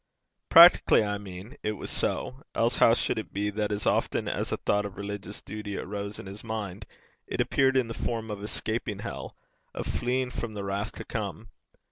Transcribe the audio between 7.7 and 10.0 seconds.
in the form of escaping hell, of